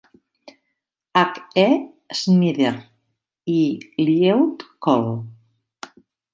H. 1.23 1.37
E. 1.65 1.67
Snider 2.21 2.73
i 3.59 3.61
Lieut-Col. 4.09 5.09